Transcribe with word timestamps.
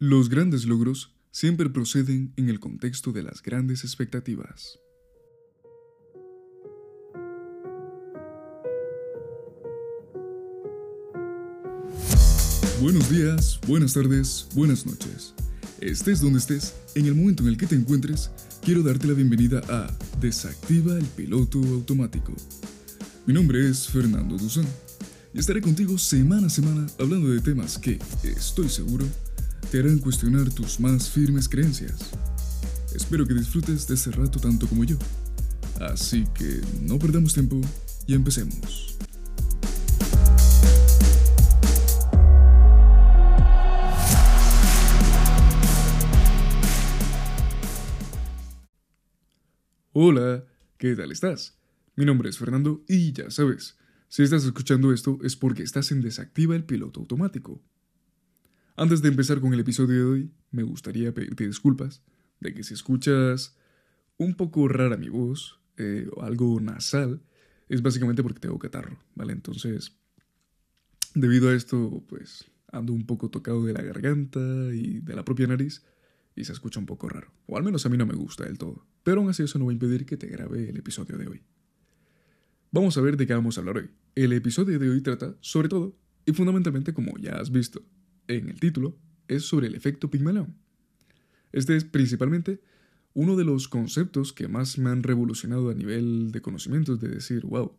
Los 0.00 0.28
grandes 0.28 0.64
logros 0.64 1.12
siempre 1.32 1.68
proceden 1.70 2.32
en 2.36 2.48
el 2.48 2.60
contexto 2.60 3.10
de 3.10 3.24
las 3.24 3.42
grandes 3.42 3.82
expectativas. 3.82 4.78
Buenos 12.80 13.10
días, 13.10 13.58
buenas 13.66 13.94
tardes, 13.94 14.46
buenas 14.54 14.86
noches. 14.86 15.34
Estés 15.80 16.20
donde 16.20 16.38
estés, 16.38 16.76
en 16.94 17.06
el 17.06 17.16
momento 17.16 17.42
en 17.42 17.48
el 17.48 17.56
que 17.56 17.66
te 17.66 17.74
encuentres, 17.74 18.30
quiero 18.62 18.84
darte 18.84 19.08
la 19.08 19.14
bienvenida 19.14 19.62
a 19.68 19.92
Desactiva 20.20 20.96
el 20.96 21.06
piloto 21.06 21.58
automático. 21.58 22.32
Mi 23.26 23.34
nombre 23.34 23.68
es 23.68 23.88
Fernando 23.88 24.36
Duzán 24.36 24.66
y 25.34 25.40
estaré 25.40 25.60
contigo 25.60 25.98
semana 25.98 26.46
a 26.46 26.50
semana 26.50 26.86
hablando 27.00 27.30
de 27.30 27.40
temas 27.40 27.78
que, 27.78 27.98
estoy 28.22 28.68
seguro, 28.68 29.04
te 29.70 29.80
harán 29.80 29.98
cuestionar 29.98 30.48
tus 30.50 30.80
más 30.80 31.10
firmes 31.10 31.46
creencias. 31.46 32.10
Espero 32.94 33.26
que 33.26 33.34
disfrutes 33.34 33.86
de 33.86 33.94
este 33.94 34.10
rato 34.12 34.38
tanto 34.38 34.66
como 34.66 34.82
yo. 34.84 34.96
Así 35.80 36.24
que 36.34 36.62
no 36.80 36.98
perdamos 36.98 37.34
tiempo 37.34 37.60
y 38.06 38.14
empecemos. 38.14 38.96
Hola, 49.92 50.44
¿qué 50.78 50.94
tal 50.94 51.12
estás? 51.12 51.58
Mi 51.94 52.06
nombre 52.06 52.30
es 52.30 52.38
Fernando 52.38 52.84
y 52.88 53.12
ya 53.12 53.30
sabes, 53.30 53.76
si 54.08 54.22
estás 54.22 54.44
escuchando 54.44 54.94
esto 54.94 55.18
es 55.22 55.36
porque 55.36 55.62
estás 55.62 55.92
en 55.92 56.00
desactiva 56.00 56.56
el 56.56 56.64
piloto 56.64 57.00
automático. 57.00 57.60
Antes 58.78 59.02
de 59.02 59.08
empezar 59.08 59.40
con 59.40 59.52
el 59.52 59.58
episodio 59.58 59.96
de 59.96 60.04
hoy, 60.04 60.30
me 60.52 60.62
gustaría 60.62 61.12
pedirte 61.12 61.44
disculpas 61.44 62.00
de 62.38 62.54
que 62.54 62.62
si 62.62 62.74
escuchas 62.74 63.56
un 64.18 64.34
poco 64.34 64.68
rara 64.68 64.96
mi 64.96 65.08
voz 65.08 65.58
eh, 65.78 66.08
o 66.14 66.22
algo 66.22 66.60
nasal, 66.60 67.20
es 67.68 67.82
básicamente 67.82 68.22
porque 68.22 68.38
tengo 68.38 68.56
catarro, 68.60 68.96
¿vale? 69.16 69.32
Entonces, 69.32 69.98
debido 71.12 71.48
a 71.48 71.56
esto, 71.56 72.04
pues 72.08 72.52
ando 72.70 72.92
un 72.92 73.04
poco 73.04 73.30
tocado 73.30 73.64
de 73.64 73.72
la 73.72 73.82
garganta 73.82 74.38
y 74.72 75.00
de 75.00 75.16
la 75.16 75.24
propia 75.24 75.48
nariz 75.48 75.82
y 76.36 76.44
se 76.44 76.52
escucha 76.52 76.78
un 76.78 76.86
poco 76.86 77.08
raro. 77.08 77.32
O 77.48 77.56
al 77.56 77.64
menos 77.64 77.84
a 77.84 77.88
mí 77.88 77.96
no 77.96 78.06
me 78.06 78.14
gusta 78.14 78.44
del 78.44 78.58
todo. 78.58 78.86
Pero 79.02 79.20
aún 79.20 79.30
así 79.30 79.42
eso 79.42 79.58
no 79.58 79.64
va 79.64 79.72
a 79.72 79.74
impedir 79.74 80.06
que 80.06 80.16
te 80.16 80.28
grabe 80.28 80.70
el 80.70 80.76
episodio 80.76 81.18
de 81.18 81.26
hoy. 81.26 81.42
Vamos 82.70 82.96
a 82.96 83.00
ver 83.00 83.16
de 83.16 83.26
qué 83.26 83.34
vamos 83.34 83.58
a 83.58 83.60
hablar 83.60 83.78
hoy. 83.78 83.90
El 84.14 84.32
episodio 84.34 84.78
de 84.78 84.88
hoy 84.88 85.00
trata, 85.00 85.34
sobre 85.40 85.68
todo, 85.68 85.96
y 86.24 86.32
fundamentalmente 86.32 86.94
como 86.94 87.18
ya 87.18 87.32
has 87.40 87.50
visto, 87.50 87.82
en 88.28 88.48
el 88.48 88.60
título 88.60 88.96
es 89.26 89.44
sobre 89.44 89.66
el 89.66 89.74
efecto 89.74 90.10
Pigmalión. 90.10 90.54
Este 91.52 91.76
es 91.76 91.84
principalmente 91.84 92.60
uno 93.14 93.36
de 93.36 93.44
los 93.44 93.68
conceptos 93.68 94.32
que 94.32 94.48
más 94.48 94.78
me 94.78 94.90
han 94.90 95.02
revolucionado 95.02 95.70
a 95.70 95.74
nivel 95.74 96.30
de 96.30 96.40
conocimientos, 96.40 97.00
de 97.00 97.08
decir, 97.08 97.44
wow, 97.44 97.76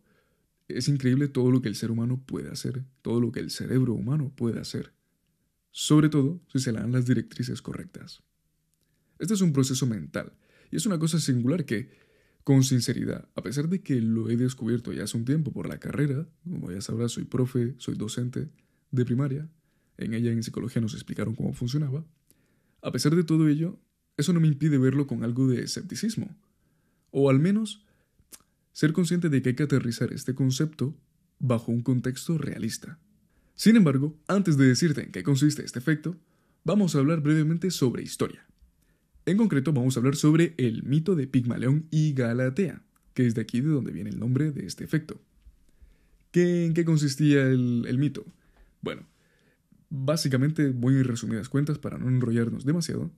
es 0.68 0.88
increíble 0.88 1.28
todo 1.28 1.52
lo 1.52 1.62
que 1.62 1.70
el 1.70 1.76
ser 1.76 1.92
humano 1.92 2.22
puede 2.26 2.50
hacer, 2.50 2.84
todo 3.02 3.22
lo 3.22 3.32
que 3.32 3.40
el 3.40 3.50
cerebro 3.50 3.94
humano 3.94 4.34
puede 4.36 4.60
hacer, 4.60 4.92
sobre 5.72 6.10
todo 6.10 6.42
si 6.52 6.60
se 6.60 6.72
le 6.72 6.80
dan 6.80 6.92
las 6.92 7.06
directrices 7.06 7.62
correctas. 7.62 8.22
Este 9.18 9.34
es 9.34 9.42
un 9.42 9.54
proceso 9.54 9.86
mental, 9.86 10.34
y 10.72 10.76
es 10.76 10.86
una 10.86 11.00
cosa 11.00 11.20
singular 11.20 11.66
que, 11.66 11.90
con 12.44 12.64
sinceridad, 12.64 13.30
a 13.36 13.44
pesar 13.44 13.70
de 13.70 13.82
que 13.82 14.02
lo 14.02 14.30
he 14.30 14.38
descubierto 14.38 14.94
ya 14.94 15.04
hace 15.04 15.18
un 15.18 15.26
tiempo 15.26 15.52
por 15.52 15.68
la 15.68 15.80
carrera, 15.80 16.28
como 16.44 16.72
ya 16.72 16.82
sabrás, 16.82 17.14
soy 17.14 17.26
profe, 17.26 17.76
soy 17.78 17.96
docente 17.96 18.50
de 18.92 19.06
primaria, 19.06 19.50
en 20.00 20.14
ella 20.14 20.32
en 20.32 20.44
psicología 20.44 20.82
nos 20.82 20.94
explicaron 20.94 21.36
cómo 21.36 21.54
funcionaba, 21.54 22.06
a 22.82 22.92
pesar 22.92 23.16
de 23.16 23.24
todo 23.24 23.48
ello, 23.48 23.80
eso 24.18 24.34
no 24.34 24.40
me 24.40 24.48
impide 24.48 24.78
verlo 24.78 25.08
con 25.08 25.24
algo 25.24 25.48
de 25.48 25.62
escepticismo, 25.62 26.36
o 27.12 27.30
al 27.30 27.40
menos 27.40 27.86
ser 28.72 28.94
consciente 28.94 29.30
de 29.30 29.42
que 29.42 29.50
hay 29.50 29.56
que 29.56 29.64
aterrizar 29.64 30.14
este 30.14 30.34
concepto 30.34 30.96
bajo 31.40 31.72
un 31.72 31.82
contexto 31.82 32.38
realista. 32.38 33.00
Sin 33.56 33.76
embargo, 33.76 34.18
antes 34.28 34.58
de 34.58 34.68
decirte 34.68 35.04
en 35.04 35.12
qué 35.12 35.24
consiste 35.24 35.64
este 35.66 35.80
efecto, 35.80 36.18
vamos 36.64 36.96
a 36.96 37.00
hablar 37.00 37.22
brevemente 37.22 37.72
sobre 37.72 38.04
historia. 38.04 38.46
En 39.26 39.38
concreto, 39.38 39.74
vamos 39.74 39.96
a 39.96 40.00
hablar 40.00 40.16
sobre 40.16 40.54
el 40.58 40.84
mito 40.84 41.16
de 41.16 41.28
Pigmalión 41.28 41.88
y 41.92 42.14
Galatea, 42.14 42.82
que 43.14 43.28
es 43.28 43.36
de 43.36 43.42
aquí 43.42 43.60
de 43.60 43.70
donde 43.70 43.92
viene 43.92 44.10
el 44.10 44.20
nombre 44.20 44.52
de 44.52 44.66
este 44.66 44.86
efecto. 44.86 45.22
¿En 46.34 46.74
qué 46.74 46.86
consistía 46.86 47.48
el 47.48 47.98
mito? 47.98 48.26
Bueno, 48.82 49.06
Básicamente, 49.90 50.72
muy 50.72 51.02
resumidas 51.02 51.50
cuentas 51.50 51.80
para 51.80 51.98
no 51.98 52.08
enrollarnos 52.08 52.66
demasiado, 52.66 53.12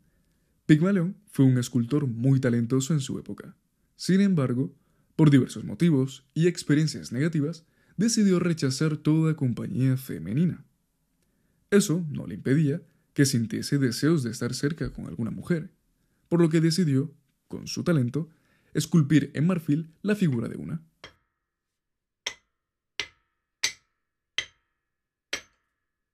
Pigmalión 0.65 1.17
fue 1.27 1.45
un 1.45 1.57
escultor 1.57 2.07
muy 2.07 2.39
talentoso 2.39 2.93
en 2.93 3.01
su 3.01 3.19
época. 3.19 3.55
Sin 3.97 4.21
embargo, 4.21 4.73
por 5.15 5.29
diversos 5.29 5.65
motivos 5.65 6.25
y 6.33 6.47
experiencias 6.47 7.11
negativas, 7.11 7.65
decidió 7.97 8.39
rechazar 8.39 8.97
toda 8.97 9.35
compañía 9.35 9.97
femenina. 9.97 10.65
Eso 11.69 12.05
no 12.09 12.25
le 12.25 12.35
impedía 12.35 12.81
que 13.13 13.25
sintiese 13.25 13.77
deseos 13.77 14.23
de 14.23 14.31
estar 14.31 14.53
cerca 14.53 14.91
con 14.93 15.07
alguna 15.07 15.31
mujer, 15.31 15.71
por 16.29 16.41
lo 16.41 16.49
que 16.49 16.61
decidió, 16.61 17.13
con 17.47 17.67
su 17.67 17.83
talento, 17.83 18.29
esculpir 18.73 19.31
en 19.33 19.47
marfil 19.47 19.91
la 20.01 20.15
figura 20.15 20.47
de 20.47 20.55
una. 20.55 20.81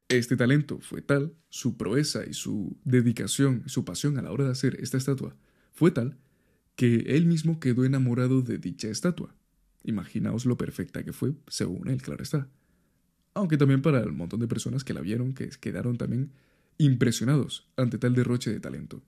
Este 0.09 0.38
talento 0.38 0.79
fue 0.79 1.01
tal, 1.01 1.34
su 1.50 1.75
proeza 1.75 2.25
y 2.25 2.34
su 2.34 2.78
dedicación, 2.85 3.63
su 3.68 3.84
pasión 3.84 4.18
a 4.18 4.22
la 4.22 4.31
hora 4.31 4.45
de 4.45 4.51
hacer 4.51 4.78
esta 4.79 4.97
estatua 4.97 5.35
fue 5.73 5.91
tal, 5.91 6.18
que 6.75 7.03
él 7.07 7.25
mismo 7.25 7.59
quedó 7.59 7.85
enamorado 7.85 8.41
de 8.41 8.57
dicha 8.57 8.88
estatua. 8.88 9.35
Imaginaos 9.84 10.45
lo 10.45 10.57
perfecta 10.57 11.03
que 11.03 11.13
fue, 11.13 11.34
según 11.47 11.88
él, 11.88 12.01
claro 12.01 12.23
está. 12.23 12.47
Aunque 13.34 13.57
también 13.57 13.81
para 13.81 14.00
el 14.00 14.12
montón 14.12 14.40
de 14.40 14.47
personas 14.47 14.84
que 14.84 14.94
la 14.94 15.01
vieron, 15.01 15.34
que 15.34 15.50
quedaron 15.50 15.97
también 15.97 16.31
impresionados 16.78 17.68
ante 17.75 17.97
tal 17.97 18.16
derroche 18.16 18.51
de 18.51 18.59
talento. 18.59 19.03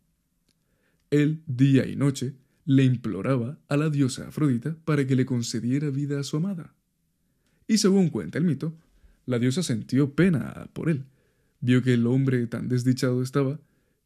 Él, 1.09 1.41
día 1.47 1.87
y 1.87 1.95
noche, 1.95 2.35
le 2.65 2.83
imploraba 2.83 3.57
a 3.67 3.77
la 3.77 3.89
diosa 3.89 4.27
Afrodita 4.27 4.75
para 4.85 5.07
que 5.07 5.15
le 5.15 5.25
concediera 5.25 5.89
vida 5.89 6.19
a 6.19 6.23
su 6.23 6.37
amada. 6.37 6.75
Y 7.67 7.79
según 7.79 8.09
cuenta 8.09 8.37
el 8.37 8.43
mito, 8.43 8.75
la 9.29 9.37
diosa 9.37 9.61
sintió 9.61 10.15
pena 10.15 10.69
por 10.73 10.89
él. 10.89 11.05
Vio 11.61 11.83
que 11.83 11.93
el 11.93 12.07
hombre 12.07 12.47
tan 12.47 12.67
desdichado 12.67 13.21
estaba 13.21 13.59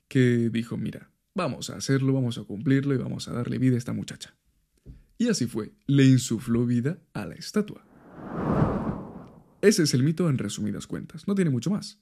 que 0.10 0.50
dijo, 0.50 0.76
mira, 0.76 1.12
vamos 1.34 1.70
a 1.70 1.78
hacerlo, 1.78 2.12
vamos 2.12 2.38
a 2.38 2.44
cumplirlo 2.44 2.94
y 2.94 2.98
vamos 2.98 3.30
a 3.30 3.34
darle 3.34 3.58
vida 3.58 3.76
a 3.76 3.78
esta 3.78 3.94
muchacha. 3.94 4.36
Y 5.18 5.30
así 5.30 5.48
fue, 5.48 5.72
le 5.88 6.06
insufló 6.06 6.66
vida 6.66 7.00
a 7.14 7.26
la 7.26 7.36
estatua. 7.36 7.86
Ese 9.62 9.84
es 9.84 9.94
el 9.94 10.04
mito 10.04 10.30
en 10.30 10.38
resumidas 10.38 10.88
cuentas, 10.88 11.26
no 11.26 11.36
tiene 11.36 11.52
mucho 11.52 11.72
más. 11.72 12.02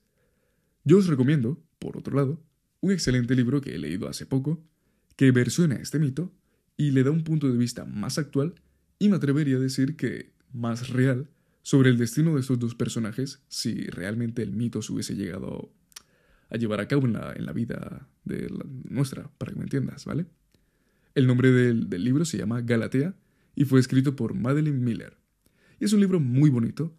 Yo 0.84 0.98
os 0.98 1.06
recomiendo, 1.06 1.64
por 1.78 1.98
otro 1.98 2.16
lado, 2.16 2.42
un 2.80 2.92
excelente 2.92 3.36
libro 3.36 3.62
que 3.62 3.76
he 3.76 3.78
leído 3.78 4.09
hace 4.09 4.26
poco, 4.26 4.66
que 5.16 5.30
versiona 5.30 5.76
este 5.76 6.00
mito 6.00 6.34
y 6.76 6.90
le 6.90 7.03
da 7.03 7.12
un 7.12 7.24
punto 7.24 7.52
de 7.52 7.58
vista 7.59 7.86
más 7.86 8.18
actual 8.18 8.56
y 8.98 9.09
me 9.09 9.18
atrevería 9.18 9.58
a 9.58 9.59
decir 9.59 9.96
que 9.96 10.34
más 10.52 10.90
real 10.90 11.30
sobre 11.63 11.89
el 11.89 11.97
destino 11.97 12.35
de 12.35 12.41
estos 12.41 12.59
dos 12.59 12.75
personajes 12.75 13.44
si 13.47 13.85
realmente 13.88 14.41
el 14.41 14.51
mito 14.51 14.81
se 14.81 14.94
hubiese 14.94 15.16
llegado 15.16 15.72
a 16.49 16.57
llevar 16.57 16.81
a 16.81 16.88
cabo 16.88 17.07
en 17.07 17.13
la, 17.13 17.53
vida 17.53 18.09
de 18.25 18.51
nuestra, 18.89 19.29
para 19.38 19.53
que 19.53 19.57
me 19.57 19.63
entiendas, 19.63 20.05
¿vale? 20.05 20.25
El 21.16 21.27
nombre 21.27 21.51
del, 21.51 21.89
del 21.89 22.03
libro 22.03 22.25
se 22.25 22.38
llama 22.38 22.61
Galatea 22.61 23.16
y 23.55 23.66
fue 23.66 23.79
escrito 23.79 24.16
por 24.16 24.33
Madeleine 24.33 24.79
Miller. 24.79 25.17
Y 25.79 25.85
es 25.85 25.94
un 25.94 26.01
libro 26.01 26.19
muy 26.19 26.49
bonito, 26.49 26.94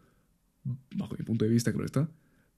bajo 0.96 1.16
mi 1.18 1.24
punto 1.24 1.44
de 1.44 1.50
vista, 1.50 1.70
claro 1.70 1.84
está, 1.84 2.10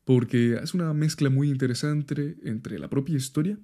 porque 0.04 0.54
es 0.62 0.74
una 0.74 0.92
mezcla 0.94 1.30
muy 1.30 1.48
interesante 1.48 2.36
entre 2.44 2.78
la 2.78 2.88
propia 2.88 3.16
historia 3.16 3.58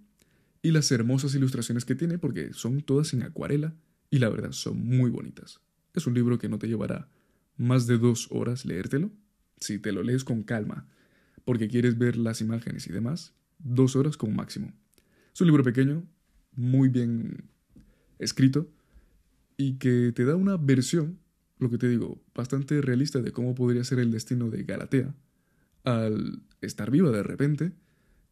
y 0.63 0.73
las 0.73 0.91
hermosas 0.91 1.35
ilustraciones 1.35 1.85
que 1.85 1.95
tiene, 1.95 2.19
porque 2.19 2.53
son 2.53 2.81
todas 2.81 3.13
en 3.13 3.23
acuarela 3.23 3.75
y 4.11 4.19
la 4.19 4.29
verdad 4.29 4.53
son 4.53 4.85
muy 4.85 5.11
bonitas. 5.11 5.61
Es 5.95 6.07
un 6.07 6.15
libro 6.15 6.39
que 6.39 6.49
no 6.49 6.59
te 6.59 6.69
llevará 6.69 7.09
más 7.61 7.87
de 7.87 7.99
dos 7.99 8.29
horas 8.31 8.65
leértelo, 8.65 9.13
si 9.61 9.79
te 9.79 9.93
lo 9.93 10.03
lees 10.03 10.25
con 10.25 10.43
calma, 10.43 10.89
porque 11.45 11.69
quieres 11.69 11.99
ver 11.99 12.17
las 12.17 12.41
imágenes 12.41 12.87
y 12.87 12.93
demás, 12.93 13.35
dos 13.59 13.97
horas 13.97 14.17
como 14.17 14.33
máximo. 14.33 14.73
Es 15.35 15.41
un 15.43 15.47
libro 15.47 15.63
pequeño, 15.63 16.03
muy 16.53 16.89
bien 16.89 17.51
escrito, 18.19 18.71
y 19.59 19.75
que 19.75 20.11
te 20.13 20.25
da 20.25 20.37
una 20.37 20.57
versión, 20.57 21.19
lo 21.59 21.69
que 21.69 21.77
te 21.77 21.89
digo, 21.89 22.23
bastante 22.35 22.81
realista 22.81 23.21
de 23.21 23.31
cómo 23.31 23.55
podría 23.55 23.85
ser 23.85 23.99
el 23.99 24.11
destino 24.11 24.49
de 24.49 24.65
Galatea 24.65 25.15
al 25.85 26.43
estar 26.63 26.91
viva 26.91 27.11
de 27.11 27.23
repente 27.23 27.73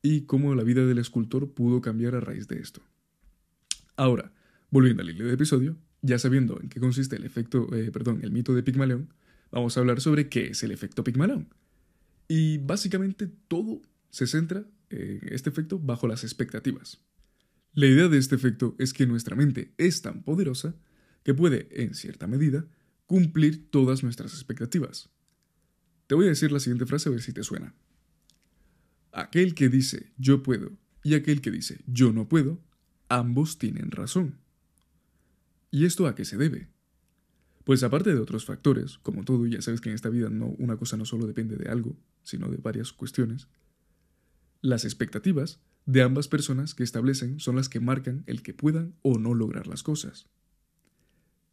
y 0.01 0.23
cómo 0.23 0.55
la 0.55 0.65
vida 0.65 0.87
del 0.87 0.99
escultor 0.99 1.53
pudo 1.53 1.83
cambiar 1.83 2.15
a 2.15 2.21
raíz 2.21 2.49
de 2.49 2.61
esto. 2.61 2.81
Ahora, 3.95 4.33
volviendo 4.71 5.03
al 5.03 5.11
hilo 5.11 5.31
episodio, 5.31 5.77
ya 6.03 6.19
sabiendo 6.19 6.61
en 6.61 6.69
qué 6.69 6.81
consiste 6.81 7.17
el 7.17 7.25
efecto, 7.25 7.75
eh, 7.75 7.91
perdón, 7.91 8.21
el 8.23 8.31
mito 8.31 8.55
de 8.55 8.63
Pigmalión, 8.63 9.13
vamos 9.51 9.77
a 9.77 9.81
hablar 9.81 10.01
sobre 10.01 10.29
qué 10.29 10.49
es 10.49 10.63
el 10.63 10.71
efecto 10.71 11.05
Pigmalión. 11.05 11.49
Y 12.29 12.59
básicamente 12.59 13.29
todo 13.49 13.83
se 14.11 14.27
centra 14.27 14.67
eh, 14.91 15.21
este 15.31 15.51
efecto 15.51 15.79
bajo 15.79 16.07
las 16.07 16.25
expectativas. 16.25 17.01
La 17.73 17.87
idea 17.87 18.09
de 18.09 18.19
este 18.19 18.35
efecto 18.35 18.75
es 18.79 18.93
que 18.93 19.07
nuestra 19.07 19.37
mente 19.37 19.73
es 19.79 20.03
tan 20.03 20.23
poderosa 20.23 20.75
que 21.23 21.35
puede, 21.35 21.69
en 21.71 21.95
cierta 21.95 22.27
medida, 22.27 22.67
cumplir 23.07 23.71
todas 23.71 24.03
nuestras 24.03 24.33
expectativas. 24.33 25.11
Te 26.07 26.15
voy 26.15 26.27
a 26.27 26.31
decir 26.31 26.53
la 26.53 26.61
siguiente 26.61 26.87
frase 26.87 27.09
a 27.09 27.13
ver 27.13 27.23
si 27.23 27.33
te 27.33 27.43
suena. 27.43 27.75
Aquel 29.13 29.55
que 29.55 29.69
dice 29.69 30.13
yo 30.17 30.43
puedo 30.43 30.73
y 31.03 31.15
aquel 31.15 31.41
que 31.41 31.51
dice 31.51 31.81
yo 31.87 32.13
no 32.13 32.29
puedo, 32.29 32.61
ambos 33.09 33.59
tienen 33.59 33.91
razón. 33.91 34.39
¿Y 35.71 35.85
esto 35.85 36.07
a 36.07 36.15
qué 36.15 36.25
se 36.25 36.37
debe? 36.37 36.69
Pues 37.65 37.83
aparte 37.83 38.15
de 38.15 38.21
otros 38.21 38.47
factores, 38.47 38.99
como 38.99 39.25
todo, 39.25 39.45
ya 39.47 39.61
sabes 39.61 39.81
que 39.81 39.91
en 39.91 39.95
esta 39.95 40.09
vida 40.09 40.31
no, 40.31 40.47
una 40.59 40.77
cosa 40.79 40.97
no 40.97 41.05
solo 41.05 41.27
depende 41.27 41.57
de 41.57 41.69
algo, 41.69 41.99
sino 42.23 42.49
de 42.49 42.57
varias 42.57 42.93
cuestiones, 42.93 43.49
las 44.63 44.85
expectativas 44.85 45.61
de 45.85 46.03
ambas 46.03 46.29
personas 46.29 46.75
que 46.75 46.83
establecen 46.83 47.41
son 47.41 47.57
las 47.57 47.69
que 47.69 47.81
marcan 47.81 48.25
el 48.27 48.43
que 48.43 48.55
puedan 48.55 48.95
o 49.03 49.19
no 49.19 49.35
lograr 49.35 49.67
las 49.67 49.83
cosas. 49.83 50.27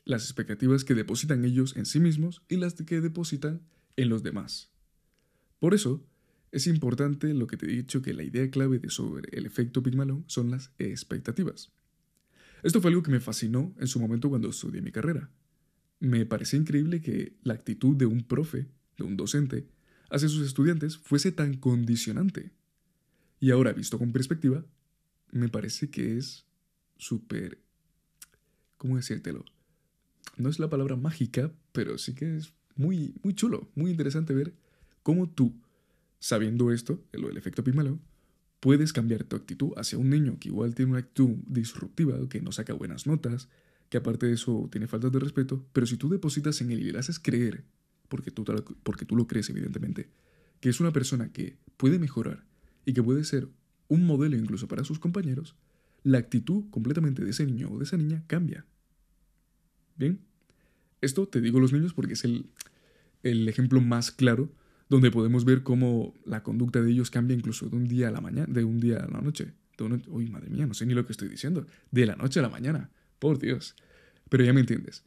Las 0.06 0.24
expectativas 0.24 0.86
que 0.86 0.96
depositan 0.96 1.44
ellos 1.44 1.76
en 1.76 1.86
sí 1.86 2.00
mismos 2.00 2.44
y 2.48 2.58
las 2.58 2.74
que 2.76 3.02
depositan 3.02 3.62
en 3.96 4.10
los 4.10 4.24
demás. 4.24 4.72
Por 5.60 5.74
eso, 5.74 6.06
es 6.52 6.68
importante 6.68 7.34
lo 7.34 7.48
que 7.48 7.58
te 7.58 7.66
he 7.66 7.70
dicho 7.76 8.02
que 8.02 8.14
la 8.14 8.24
idea 8.24 8.50
clave 8.50 8.80
de 8.80 8.90
sobre 8.90 9.38
el 9.38 9.46
efecto 9.46 9.84
Pigmalón 9.84 10.24
son 10.28 10.52
las 10.52 10.72
expectativas. 10.78 11.74
Esto 12.66 12.82
fue 12.82 12.90
algo 12.90 13.04
que 13.04 13.12
me 13.12 13.20
fascinó 13.20 13.76
en 13.80 13.86
su 13.86 14.00
momento 14.00 14.28
cuando 14.28 14.50
estudié 14.50 14.82
mi 14.82 14.92
carrera. 14.92 15.30
Me 16.00 16.26
parecía 16.26 16.58
increíble 16.58 17.00
que 17.00 17.38
la 17.44 17.54
actitud 17.54 17.96
de 17.96 18.08
un 18.08 18.24
profe, 18.24 18.66
de 18.98 19.04
un 19.04 19.16
docente, 19.16 19.68
hacia 20.10 20.28
sus 20.28 20.48
estudiantes 20.48 20.98
fuese 20.98 21.32
tan 21.32 21.58
condicionante. 21.58 22.54
Y 23.40 23.52
ahora, 23.52 23.72
visto 23.72 24.00
con 24.00 24.12
perspectiva, 24.12 24.66
me 25.32 25.48
parece 25.48 25.92
que 25.92 26.18
es 26.18 26.48
súper... 26.98 27.60
¿Cómo 28.78 28.96
decírtelo? 28.96 29.46
No 30.36 30.50
es 30.50 30.58
la 30.58 30.68
palabra 30.68 30.96
mágica, 30.96 31.54
pero 31.72 32.00
sí 32.00 32.16
que 32.16 32.36
es 32.36 32.52
muy, 32.76 33.14
muy 33.22 33.36
chulo, 33.36 33.70
muy 33.76 33.92
interesante 33.92 34.34
ver 34.34 34.56
cómo 35.04 35.30
tú, 35.30 35.54
Sabiendo 36.20 36.72
esto, 36.72 37.06
lo 37.12 37.28
del 37.28 37.38
efecto 37.38 37.64
Pigmalón, 37.64 38.02
puedes 38.60 38.94
cambiar 38.94 39.24
tu 39.24 39.36
actitud 39.36 39.72
hacia 39.78 39.98
un 39.98 40.10
niño 40.10 40.38
que 40.40 40.50
igual 40.50 40.76
tiene 40.76 40.92
una 40.92 41.00
actitud 41.00 41.36
disruptiva, 41.48 42.18
que 42.30 42.42
no 42.42 42.52
saca 42.52 42.74
buenas 42.74 43.08
notas, 43.08 43.50
que 43.90 43.98
aparte 43.98 44.26
de 44.26 44.34
eso 44.34 44.68
tiene 44.72 44.88
faltas 44.88 45.12
de 45.12 45.20
respeto, 45.20 45.66
pero 45.74 45.86
si 45.86 45.98
tú 45.98 46.10
depositas 46.10 46.60
en 46.62 46.72
él 46.72 46.82
y 46.82 46.92
le 46.92 47.00
haces 47.00 47.20
creer, 47.20 47.64
porque 48.10 48.32
tú, 48.32 48.44
porque 48.84 49.06
tú 49.06 49.16
lo 49.16 49.28
crees 49.28 49.50
evidentemente, 49.50 50.10
que 50.60 50.70
es 50.70 50.80
una 50.80 50.92
persona 50.92 51.32
que 51.32 51.58
puede 51.78 52.00
mejorar 52.00 52.46
y 52.86 52.94
que 52.94 53.04
puede 53.04 53.24
ser 53.24 53.50
un 53.88 54.06
modelo 54.06 54.36
incluso 54.36 54.68
para 54.68 54.84
sus 54.84 55.00
compañeros, 55.00 55.56
la 56.04 56.18
actitud 56.18 56.70
completamente 56.70 57.24
de 57.24 57.32
ese 57.32 57.46
niño 57.46 57.70
o 57.72 57.78
de 57.78 57.84
esa 57.84 57.98
niña 57.98 58.24
cambia. 58.28 58.66
¿Bien? 59.96 60.20
Esto 61.02 61.28
te 61.28 61.42
digo 61.42 61.60
los 61.60 61.74
niños 61.74 61.94
porque 61.94 62.14
es 62.14 62.24
el, 62.24 62.50
el 63.24 63.48
ejemplo 63.48 63.82
más 63.82 64.12
claro 64.12 64.52
donde 64.90 65.12
podemos 65.12 65.46
ver 65.46 65.64
cómo 65.64 66.14
la 66.26 66.44
conducta 66.44 66.82
de 66.82 66.92
ellos 66.92 67.10
cambia 67.10 67.36
incluso 67.36 67.70
de 67.70 67.76
un 67.76 67.88
día 67.88 68.10
a 68.10 68.12
la 68.12 68.22
mañana, 68.22 68.52
de 68.52 68.64
un 68.64 68.80
día 68.80 68.98
a 68.98 69.08
la 69.08 69.22
noche. 69.22 69.54
uy, 70.08 70.30
madre 70.30 70.50
mía, 70.50 70.66
no 70.66 70.74
sé 70.74 70.86
ni 70.86 70.94
lo 70.94 71.06
que 71.06 71.12
estoy 71.12 71.28
diciendo. 71.28 71.66
De 71.92 72.06
la 72.06 72.16
noche 72.16 72.40
a 72.40 72.44
la 72.44 72.50
mañana, 72.50 72.92
por 73.20 73.40
Dios. 73.40 73.76
Pero 74.30 74.44
ya 74.44 74.54
me 74.54 74.62
entiendes. 74.62 75.04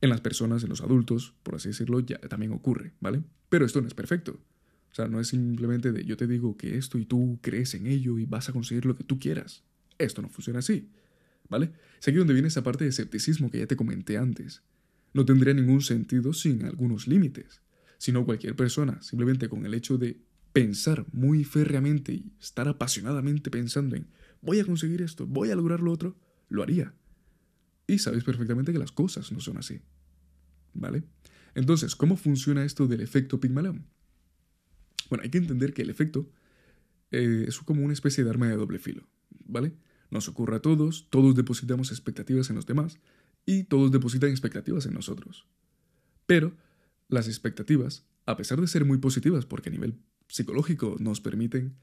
En 0.00 0.10
las 0.10 0.20
personas, 0.20 0.62
en 0.62 0.70
los 0.70 0.80
adultos, 0.80 1.34
por 1.42 1.54
así 1.54 1.68
decirlo, 1.68 2.00
ya 2.00 2.18
también 2.20 2.52
ocurre, 2.52 2.92
¿vale? 3.00 3.22
Pero 3.48 3.66
esto 3.66 3.80
no 3.80 3.86
es 3.86 3.94
perfecto. 3.94 4.40
O 4.90 4.94
sea, 4.94 5.06
no 5.06 5.20
es 5.20 5.28
simplemente 5.28 5.92
de 5.92 6.04
yo 6.04 6.16
te 6.16 6.26
digo 6.26 6.56
que 6.56 6.76
esto 6.76 6.98
y 6.98 7.04
tú 7.04 7.38
crees 7.42 7.74
en 7.74 7.86
ello 7.86 8.18
y 8.18 8.24
vas 8.24 8.48
a 8.48 8.52
conseguir 8.52 8.86
lo 8.86 8.96
que 8.96 9.04
tú 9.04 9.20
quieras. 9.20 9.62
Esto 9.98 10.22
no 10.22 10.28
funciona 10.28 10.60
así, 10.60 10.88
¿vale? 11.48 11.70
Es 12.00 12.08
aquí 12.08 12.16
donde 12.16 12.32
viene 12.32 12.48
esa 12.48 12.62
parte 12.62 12.84
de 12.84 12.90
escepticismo 12.90 13.50
que 13.50 13.58
ya 13.58 13.66
te 13.66 13.76
comenté 13.76 14.18
antes. 14.18 14.62
No 15.12 15.24
tendría 15.24 15.54
ningún 15.54 15.82
sentido 15.82 16.32
sin 16.32 16.64
algunos 16.64 17.06
límites 17.06 17.60
sino 18.00 18.24
cualquier 18.24 18.56
persona, 18.56 19.00
simplemente 19.02 19.50
con 19.50 19.66
el 19.66 19.74
hecho 19.74 19.98
de 19.98 20.18
pensar 20.54 21.04
muy 21.12 21.44
férreamente 21.44 22.14
y 22.14 22.32
estar 22.40 22.66
apasionadamente 22.66 23.50
pensando 23.50 23.94
en 23.94 24.08
voy 24.40 24.58
a 24.58 24.64
conseguir 24.64 25.02
esto, 25.02 25.26
voy 25.26 25.50
a 25.50 25.54
lograr 25.54 25.80
lo 25.80 25.92
otro, 25.92 26.16
lo 26.48 26.62
haría. 26.62 26.94
Y 27.86 27.98
sabes 27.98 28.24
perfectamente 28.24 28.72
que 28.72 28.78
las 28.78 28.90
cosas 28.90 29.30
no 29.32 29.40
son 29.40 29.58
así. 29.58 29.82
¿Vale? 30.72 31.02
Entonces, 31.54 31.94
¿cómo 31.94 32.16
funciona 32.16 32.64
esto 32.64 32.86
del 32.86 33.02
efecto 33.02 33.38
Pigmalión? 33.38 33.84
Bueno, 35.10 35.22
hay 35.22 35.28
que 35.28 35.36
entender 35.36 35.74
que 35.74 35.82
el 35.82 35.90
efecto 35.90 36.30
eh, 37.10 37.44
es 37.48 37.58
como 37.58 37.84
una 37.84 37.92
especie 37.92 38.24
de 38.24 38.30
arma 38.30 38.48
de 38.48 38.56
doble 38.56 38.78
filo, 38.78 39.06
¿vale? 39.44 39.74
Nos 40.10 40.26
ocurre 40.26 40.56
a 40.56 40.62
todos, 40.62 41.06
todos 41.10 41.34
depositamos 41.34 41.90
expectativas 41.90 42.48
en 42.48 42.56
los 42.56 42.64
demás 42.64 42.98
y 43.44 43.64
todos 43.64 43.92
depositan 43.92 44.30
expectativas 44.30 44.86
en 44.86 44.94
nosotros. 44.94 45.46
Pero 46.24 46.56
las 47.10 47.28
expectativas, 47.28 48.06
a 48.26 48.36
pesar 48.36 48.60
de 48.60 48.66
ser 48.66 48.84
muy 48.84 48.98
positivas 48.98 49.44
porque 49.44 49.68
a 49.68 49.72
nivel 49.72 50.00
psicológico 50.28 50.96
nos 50.98 51.20
permiten 51.20 51.76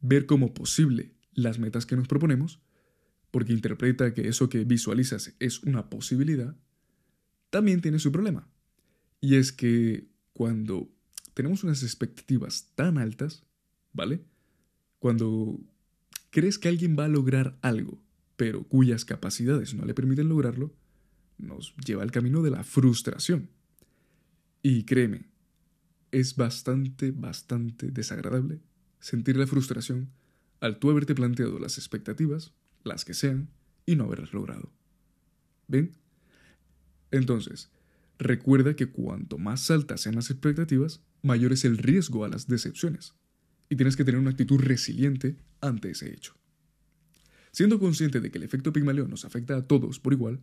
ver 0.00 0.26
como 0.26 0.52
posible 0.52 1.14
las 1.32 1.58
metas 1.58 1.86
que 1.86 1.96
nos 1.96 2.08
proponemos, 2.08 2.60
porque 3.30 3.52
interpreta 3.52 4.12
que 4.12 4.28
eso 4.28 4.48
que 4.48 4.64
visualizas 4.64 5.34
es 5.38 5.62
una 5.62 5.88
posibilidad, 5.88 6.56
también 7.50 7.80
tiene 7.80 7.98
su 7.98 8.12
problema. 8.12 8.48
Y 9.20 9.36
es 9.36 9.52
que 9.52 10.08
cuando 10.32 10.90
tenemos 11.34 11.64
unas 11.64 11.82
expectativas 11.82 12.72
tan 12.74 12.98
altas, 12.98 13.44
¿vale? 13.92 14.24
Cuando 14.98 15.58
crees 16.30 16.58
que 16.58 16.68
alguien 16.68 16.96
va 16.98 17.06
a 17.06 17.08
lograr 17.08 17.56
algo, 17.62 18.02
pero 18.36 18.64
cuyas 18.64 19.04
capacidades 19.04 19.74
no 19.74 19.84
le 19.84 19.94
permiten 19.94 20.28
lograrlo, 20.28 20.74
nos 21.38 21.74
lleva 21.76 22.02
al 22.02 22.10
camino 22.10 22.42
de 22.42 22.50
la 22.50 22.64
frustración. 22.64 23.50
Y 24.62 24.84
créeme, 24.84 25.28
es 26.12 26.36
bastante, 26.36 27.10
bastante 27.10 27.90
desagradable 27.90 28.60
sentir 29.00 29.36
la 29.36 29.46
frustración 29.46 30.10
al 30.60 30.78
tú 30.78 30.90
haberte 30.90 31.14
planteado 31.16 31.58
las 31.58 31.76
expectativas, 31.78 32.52
las 32.84 33.04
que 33.04 33.14
sean, 33.14 33.48
y 33.84 33.96
no 33.96 34.04
haberlas 34.04 34.32
logrado. 34.32 34.72
¿Ven? 35.66 35.92
Entonces, 37.10 37.70
recuerda 38.18 38.76
que 38.76 38.86
cuanto 38.86 39.38
más 39.38 39.68
altas 39.72 40.02
sean 40.02 40.14
las 40.14 40.30
expectativas, 40.30 41.02
mayor 41.22 41.52
es 41.52 41.64
el 41.64 41.78
riesgo 41.78 42.24
a 42.24 42.28
las 42.28 42.46
decepciones, 42.46 43.14
y 43.68 43.74
tienes 43.74 43.96
que 43.96 44.04
tener 44.04 44.20
una 44.20 44.30
actitud 44.30 44.60
resiliente 44.60 45.36
ante 45.60 45.90
ese 45.90 46.12
hecho. 46.12 46.36
Siendo 47.50 47.80
consciente 47.80 48.20
de 48.20 48.30
que 48.30 48.38
el 48.38 48.44
efecto 48.44 48.72
Pigmalión 48.72 49.10
nos 49.10 49.24
afecta 49.24 49.56
a 49.56 49.66
todos 49.66 49.98
por 49.98 50.12
igual, 50.12 50.40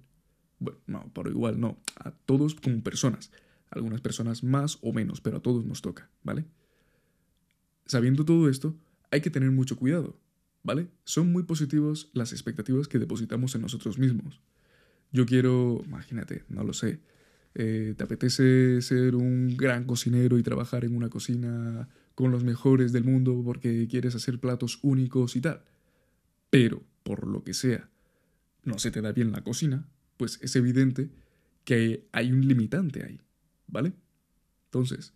bueno, 0.60 0.80
no, 0.86 1.14
por 1.14 1.30
igual 1.30 1.62
no, 1.62 1.82
a 1.96 2.12
todos 2.12 2.56
como 2.56 2.84
personas, 2.84 3.32
algunas 3.72 4.02
personas 4.02 4.44
más 4.44 4.78
o 4.82 4.94
menos, 4.94 5.22
pero 5.22 5.38
a 5.38 5.42
todos 5.42 5.66
nos 5.66 5.82
toca, 5.82 6.10
¿vale? 6.24 6.46
Sabiendo 7.86 8.26
todo 8.26 8.50
esto, 8.50 8.76
hay 9.12 9.22
que 9.22 9.30
tener 9.30 9.52
mucho 9.52 9.76
cuidado, 9.76 10.20
¿vale? 10.64 10.88
Son 11.04 11.32
muy 11.32 11.44
positivos 11.44 12.10
las 12.14 12.32
expectativas 12.32 12.88
que 12.88 13.00
depositamos 13.00 13.56
en 13.56 13.62
nosotros 13.62 13.98
mismos. 13.98 14.42
Yo 15.12 15.26
quiero, 15.26 15.82
imagínate, 15.86 16.44
no 16.50 16.64
lo 16.64 16.74
sé, 16.74 17.00
eh, 17.56 17.96
te 17.98 18.04
apetece 18.04 18.82
ser 18.82 19.16
un 19.16 19.58
gran 19.58 19.86
cocinero 19.86 20.38
y 20.38 20.44
trabajar 20.44 20.86
en 20.86 20.96
una 20.96 21.10
cocina 21.10 21.90
con 22.14 22.32
los 22.32 22.44
mejores 22.44 22.92
del 22.92 23.06
mundo 23.06 23.42
porque 23.44 23.88
quieres 23.90 24.14
hacer 24.16 24.40
platos 24.40 24.80
únicos 24.84 25.36
y 25.36 25.42
tal. 25.42 25.64
Pero, 26.50 26.84
por 27.04 27.28
lo 27.28 27.44
que 27.44 27.54
sea, 27.54 27.90
no 28.64 28.78
se 28.78 28.92
te 28.92 29.02
da 29.02 29.12
bien 29.12 29.32
la 29.32 29.44
cocina, 29.44 29.88
pues 30.18 30.40
es 30.42 30.56
evidente 30.56 31.10
que 31.64 32.08
hay 32.12 32.32
un 32.32 32.48
limitante 32.48 33.04
ahí. 33.04 33.22
¿Vale? 33.70 33.94
Entonces, 34.66 35.14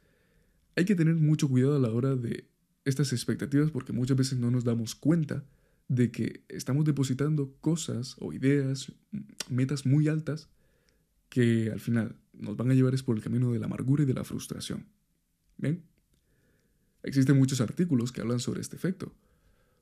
hay 0.75 0.86
que 0.86 0.95
tener 0.95 1.15
mucho 1.15 1.48
cuidado 1.48 1.75
a 1.75 1.79
la 1.79 1.91
hora 1.91 2.15
de 2.15 2.48
estas 2.86 3.13
expectativas 3.13 3.72
porque 3.72 3.93
muchas 3.93 4.17
veces 4.17 4.39
no 4.39 4.51
nos 4.51 4.63
damos 4.63 4.95
cuenta 4.95 5.43
de 5.88 6.12
que 6.12 6.43
estamos 6.50 6.86
depositando 6.86 7.55
cosas 7.62 8.15
o 8.19 8.33
ideas, 8.33 8.91
metas 9.50 9.86
muy 9.86 10.07
altas 10.07 10.50
que 11.29 11.72
al 11.72 11.79
final 11.79 12.15
nos 12.33 12.57
van 12.57 12.72
a 12.72 12.74
llevar 12.74 12.93
es 12.93 13.03
por 13.03 13.15
el 13.15 13.24
camino 13.24 13.51
de 13.51 13.60
la 13.60 13.65
amargura 13.65 14.03
y 14.03 14.05
de 14.05 14.13
la 14.13 14.24
frustración. 14.24 14.88
¿Bien? 15.57 15.83
Existen 17.03 17.38
muchos 17.38 17.62
artículos 17.62 18.12
que 18.12 18.22
hablan 18.22 18.39
sobre 18.39 18.62
este 18.62 18.75
efecto, 18.75 19.13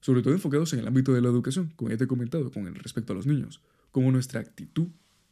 sobre 0.02 0.22
todo 0.22 0.34
enfocados 0.34 0.74
en 0.74 0.80
el 0.80 0.88
ámbito 0.88 1.14
de 1.14 1.22
la 1.22 1.30
educación, 1.30 1.72
como 1.76 1.92
ya 1.92 1.98
te 1.98 2.06
he 2.06 2.08
comentado, 2.08 2.52
con 2.52 2.68
el 2.68 2.76
respecto 2.76 3.14
a 3.14 3.16
los 3.16 3.28
niños, 3.28 3.62
como 3.92 4.12
nuestra 4.12 4.40
actitud 4.40 4.88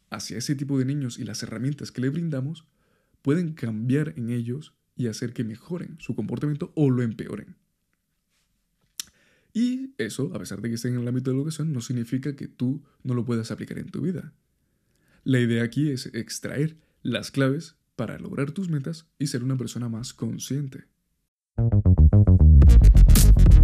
hacia 0.10 0.38
ese 0.38 0.56
tipo 0.56 0.78
de 0.78 0.86
niños 0.86 1.20
y 1.20 1.24
las 1.24 1.42
herramientas 1.44 1.92
que 1.92 2.02
le 2.02 2.10
brindamos 2.10 2.66
pueden 3.22 3.54
cambiar 3.54 4.14
en 4.18 4.30
ellos 4.30 4.74
y 4.96 5.08
hacer 5.08 5.34
que 5.34 5.44
mejoren 5.44 5.98
su 6.00 6.16
comportamiento 6.16 6.72
o 6.76 6.90
lo 6.90 7.04
empeoren. 7.04 7.56
Y 9.54 9.94
eso, 9.98 10.32
a 10.34 10.40
pesar 10.40 10.62
de 10.62 10.70
que 10.70 10.76
estén 10.76 10.94
en 10.94 11.02
el 11.02 11.08
ámbito 11.08 11.32
de 11.32 11.36
la 11.36 11.42
educación, 11.42 11.74
no 11.74 11.82
significa 11.82 12.36
que 12.36 12.48
tú 12.48 12.84
no 13.04 13.14
lo 13.14 13.26
puedas 13.26 13.52
aplicar 13.52 13.80
en 13.80 13.90
tu 13.90 14.02
vida. 14.02 14.34
La 15.24 15.40
idea 15.40 15.64
aquí 15.64 15.90
es 15.90 16.08
extraer 16.14 16.78
las 17.02 17.32
claves 17.32 17.76
para 17.96 18.20
lograr 18.20 18.52
tus 18.52 18.70
metas 18.70 19.08
y 19.18 19.28
ser 19.28 19.44
una 19.44 19.58
persona 19.58 19.90
más 19.90 20.14
consciente. 20.14 20.86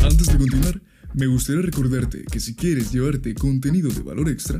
Antes 0.03 0.27
de 0.27 0.37
continuar, 0.37 0.81
Me 1.13 1.27
gustaría 1.27 1.61
recordarte 1.61 2.25
que 2.29 2.41
si 2.41 2.55
quieres 2.55 2.91
llevarte 2.91 3.33
contenido 3.35 3.89
de 3.89 4.01
valor 4.01 4.27
extra, 4.27 4.59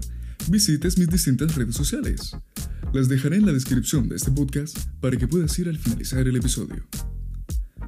visites 0.50 0.98
mis 0.98 1.10
distintas 1.10 1.54
redes 1.54 1.76
sociales. 1.76 2.34
Las 2.94 3.10
dejaré 3.10 3.38
en 3.38 3.46
la 3.46 3.52
descripción 3.52 4.08
de 4.10 4.16
este 4.16 4.32
podcast 4.32 4.78
para 5.00 5.18
que 5.18 5.28
puedas 5.28 5.58
ir 5.60 5.68
al 5.68 5.78
finalizar 5.78 6.28
el 6.28 6.36
episodio. 6.36 6.88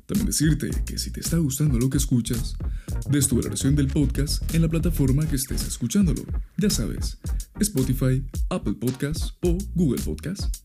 También 0.06 0.28
decirte 0.28 0.70
que 0.86 0.98
si 0.98 1.12
te 1.12 1.20
está 1.20 1.38
gustando 1.38 1.78
lo 1.78 1.90
que 1.90 1.98
escuchas, 1.98 2.56
des 3.10 3.28
tu 3.28 3.36
valoración 3.36 3.76
del 3.76 3.88
podcast 3.88 4.42
en 4.54 4.62
la 4.62 4.70
plataforma 4.70 5.28
que 5.28 5.36
estés 5.36 5.68
escuchándolo. 5.68 6.24
Ya 6.58 6.70
sabes, 6.70 7.18
Spotify, 7.60 8.26
Apple 8.50 8.76
Podcasts 8.76 9.34
o 9.42 9.58
Google 9.76 10.02
Podcasts. 10.02 10.62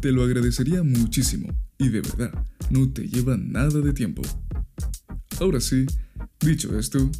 Te 0.00 0.12
lo 0.12 0.22
agradecería 0.22 0.82
muchísimo 0.82 1.48
y 1.78 1.88
de 1.88 2.00
verdad, 2.00 2.32
no 2.70 2.90
te 2.92 3.08
lleva 3.08 3.36
nada 3.36 3.80
de 3.80 3.92
tiempo. 3.92 4.22
Ahora 5.40 5.60
sí, 5.60 5.86
dicho 6.40 6.78
esto, 6.78 7.10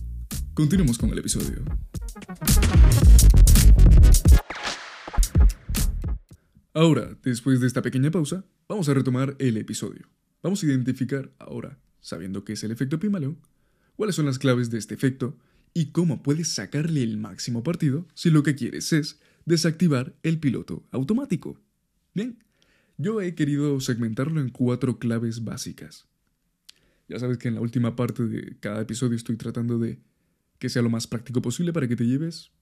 continuemos 0.55 0.99
con 0.99 1.11
el 1.11 1.19
episodio. 1.19 1.65
Ahora, 6.79 7.19
después 7.25 7.59
de 7.59 7.67
esta 7.67 7.83
pequeña 7.83 8.13
pausa, 8.13 8.45
vamos 8.69 8.89
a 8.89 8.95
retomar 8.95 9.35
el 9.41 9.57
episodio. 9.57 10.09
Vamos 10.45 10.63
a 10.63 10.67
identificar 10.67 11.33
ahora, 11.41 11.81
sabiendo 12.01 12.45
qué 12.45 12.53
es 12.53 12.63
el 12.63 12.71
efecto 12.71 13.01
Pimaleón, 13.01 13.37
cuáles 13.97 14.15
son 14.15 14.27
las 14.27 14.39
claves 14.39 14.71
de 14.71 14.79
este 14.79 14.95
efecto 14.95 15.37
y 15.75 15.87
cómo 15.87 16.23
puedes 16.23 16.51
sacarle 16.51 17.03
el 17.03 17.17
máximo 17.17 17.65
partido 17.65 18.07
si 18.15 18.31
lo 18.31 18.45
que 18.45 18.55
quieres 18.55 18.93
es 18.93 19.19
desactivar 19.45 20.15
el 20.23 20.39
piloto 20.39 20.87
automático. 20.93 21.61
Bien, 22.15 22.45
yo 22.97 23.21
he 23.21 23.35
querido 23.35 23.81
segmentarlo 23.81 24.41
en 24.41 24.51
cuatro 24.51 25.01
claves 25.01 25.43
básicas. 25.43 26.07
Ya 27.09 27.19
sabes 27.19 27.39
que 27.39 27.49
en 27.49 27.57
la 27.57 27.61
última 27.61 27.97
parte 27.97 28.23
de 28.23 28.57
cada 28.61 28.83
episodio 28.83 29.17
estoy 29.17 29.37
tratando 29.37 29.81
de 29.81 29.99
que 30.61 30.69
sea 30.69 30.83
lo 30.83 30.91
más 30.91 31.09
práctico 31.09 31.43
posible 31.43 31.73
para 31.73 31.89
que 31.89 31.97
te 31.97 32.07
lleves 32.07 32.53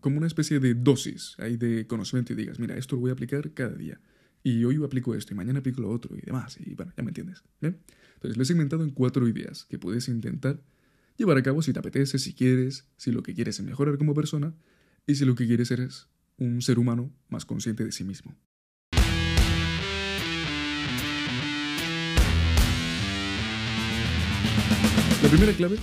como 0.00 0.18
una 0.18 0.26
especie 0.26 0.60
de 0.60 0.74
dosis 0.74 1.34
ahí 1.38 1.56
de 1.56 1.86
conocimiento 1.86 2.32
y 2.32 2.36
digas, 2.36 2.58
mira, 2.58 2.76
esto 2.76 2.96
lo 2.96 3.02
voy 3.02 3.10
a 3.10 3.12
aplicar 3.12 3.52
cada 3.52 3.74
día. 3.74 4.00
Y 4.42 4.64
hoy 4.64 4.82
aplico 4.82 5.14
esto 5.14 5.34
y 5.34 5.36
mañana 5.36 5.58
aplico 5.58 5.82
lo 5.82 5.90
otro 5.90 6.16
y 6.16 6.22
demás. 6.22 6.58
Y 6.58 6.74
bueno, 6.74 6.92
ya 6.96 7.02
me 7.02 7.10
entiendes. 7.10 7.42
Entonces 7.60 8.36
lo 8.36 8.42
he 8.42 8.46
segmentado 8.46 8.82
en 8.82 8.90
cuatro 8.90 9.28
ideas 9.28 9.66
que 9.66 9.78
puedes 9.78 10.08
intentar 10.08 10.62
llevar 11.16 11.36
a 11.36 11.42
cabo 11.42 11.60
si 11.60 11.72
te 11.72 11.78
apetece, 11.78 12.18
si 12.18 12.32
quieres, 12.32 12.86
si 12.96 13.12
lo 13.12 13.22
que 13.22 13.34
quieres 13.34 13.60
es 13.60 13.66
mejorar 13.66 13.98
como 13.98 14.14
persona 14.14 14.54
y 15.06 15.14
si 15.14 15.24
lo 15.24 15.34
que 15.34 15.46
quieres 15.46 15.70
es 15.70 16.08
un 16.38 16.62
ser 16.62 16.78
humano 16.78 17.12
más 17.28 17.44
consciente 17.44 17.84
de 17.84 17.92
sí 17.92 18.04
mismo. 18.04 18.34
La 25.22 25.28
primera 25.28 25.52
clave 25.52 25.76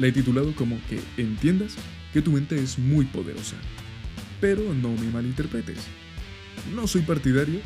la 0.00 0.06
he 0.06 0.12
titulado 0.12 0.54
como 0.54 0.78
que 0.88 0.98
entiendas 1.22 1.76
que 2.14 2.22
tu 2.22 2.32
mente 2.32 2.60
es 2.60 2.78
muy 2.78 3.04
poderosa. 3.04 3.56
Pero 4.40 4.72
no 4.74 4.88
me 4.88 5.10
malinterpretes. 5.10 5.78
No 6.74 6.86
soy 6.86 7.02
partidario 7.02 7.60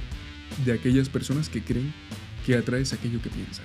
de 0.65 0.73
aquellas 0.73 1.09
personas 1.09 1.49
que 1.49 1.63
creen 1.63 1.95
que 2.45 2.57
atraes 2.57 2.93
aquello 2.93 3.23
que 3.23 3.31
piensas 3.31 3.65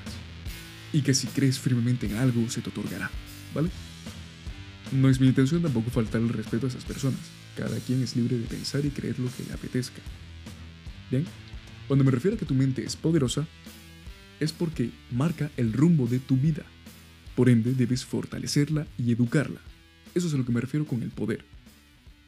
y 0.93 1.01
que 1.01 1.15
si 1.15 1.27
crees 1.27 1.59
firmemente 1.59 2.05
en 2.05 2.17
algo 2.17 2.47
se 2.49 2.61
te 2.61 2.69
otorgará, 2.69 3.09
¿vale? 3.53 3.69
No 4.91 5.09
es 5.09 5.19
mi 5.19 5.27
intención 5.27 5.61
tampoco 5.61 5.89
faltar 5.89 6.21
el 6.21 6.29
respeto 6.29 6.67
a 6.67 6.69
esas 6.69 6.85
personas. 6.85 7.19
Cada 7.57 7.77
quien 7.79 8.03
es 8.03 8.15
libre 8.15 8.37
de 8.37 8.45
pensar 8.45 8.85
y 8.85 8.89
creer 8.89 9.19
lo 9.19 9.29
que 9.35 9.43
le 9.45 9.53
apetezca. 9.53 10.01
Bien, 11.11 11.25
cuando 11.87 12.05
me 12.05 12.11
refiero 12.11 12.35
a 12.35 12.39
que 12.39 12.45
tu 12.45 12.53
mente 12.53 12.83
es 12.83 12.95
poderosa, 12.95 13.47
es 14.39 14.53
porque 14.53 14.91
marca 15.11 15.49
el 15.57 15.73
rumbo 15.73 16.07
de 16.07 16.19
tu 16.19 16.37
vida. 16.37 16.63
Por 17.39 17.47
ende, 17.47 17.73
debes 17.73 18.03
fortalecerla 18.03 18.85
y 18.97 19.13
educarla. 19.13 19.61
Eso 20.13 20.27
es 20.27 20.33
a 20.33 20.37
lo 20.37 20.45
que 20.45 20.51
me 20.51 20.59
refiero 20.59 20.85
con 20.85 21.01
el 21.03 21.09
poder. 21.09 21.45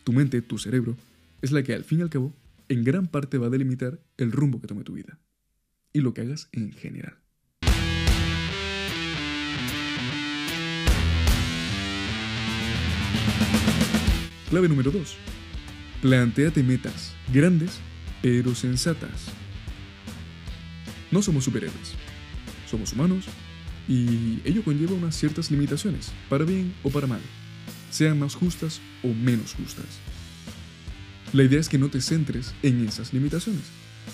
Tu 0.05 0.13
mente, 0.13 0.41
tu 0.41 0.57
cerebro, 0.57 0.95
es 1.41 1.51
la 1.51 1.63
que 1.63 1.73
al 1.73 1.83
fin 1.83 1.99
y 1.99 2.03
al 2.03 2.09
cabo 2.09 2.31
en 2.69 2.85
gran 2.85 3.07
parte 3.07 3.37
va 3.37 3.47
a 3.47 3.49
delimitar 3.49 3.99
el 4.15 4.31
rumbo 4.31 4.61
que 4.61 4.67
tome 4.67 4.85
tu 4.85 4.93
vida 4.93 5.19
y 5.91 5.99
lo 5.99 6.13
que 6.13 6.21
hagas 6.21 6.47
en 6.53 6.71
general. 6.71 7.17
Clave 14.49 14.69
número 14.69 14.91
2. 14.91 15.17
Plantéate 16.01 16.63
metas 16.63 17.13
grandes 17.33 17.81
pero 18.21 18.55
sensatas. 18.55 19.25
No 21.11 21.21
somos 21.21 21.43
superhéroes, 21.43 21.95
somos 22.65 22.93
humanos 22.93 23.27
y 23.87 24.39
ello 24.45 24.63
conlleva 24.63 24.93
unas 24.93 25.15
ciertas 25.15 25.51
limitaciones, 25.51 26.11
para 26.29 26.45
bien 26.45 26.73
o 26.83 26.89
para 26.89 27.07
mal, 27.07 27.21
sean 27.89 28.19
más 28.19 28.35
justas 28.35 28.81
o 29.03 29.07
menos 29.07 29.53
justas. 29.53 29.85
La 31.33 31.43
idea 31.43 31.59
es 31.59 31.69
que 31.69 31.77
no 31.77 31.89
te 31.89 32.01
centres 32.01 32.53
en 32.61 32.85
esas 32.87 33.13
limitaciones, 33.13 33.63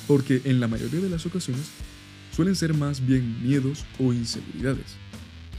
porque 0.08 0.42
en 0.46 0.60
la 0.60 0.68
mayoría 0.68 1.00
de 1.00 1.10
las 1.10 1.26
ocasiones 1.26 1.66
suelen 2.32 2.56
ser 2.56 2.74
más 2.74 3.06
bien 3.06 3.42
miedos 3.42 3.86
o 4.00 4.14
inseguridades 4.14 4.96